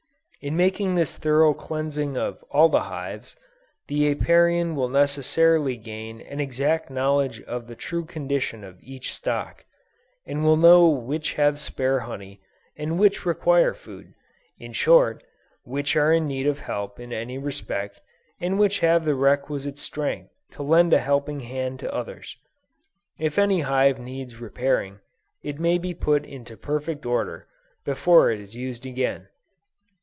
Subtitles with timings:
[0.43, 3.35] In making this thorough cleansing of all the hives,
[3.87, 9.63] the Apiarian will necessarily gain an exact knowledge of the true condition of each stock,
[10.25, 12.41] and will know which have spare honey,
[12.75, 14.15] and which require food:
[14.57, 15.23] in short,
[15.63, 18.01] which are in need of help in any respect,
[18.39, 22.35] and which have the requisite strength to lend a helping hand to others.
[23.19, 25.01] If any hive needs repairing,
[25.43, 27.47] it may be put into perfect order,
[27.85, 29.27] before it is used again.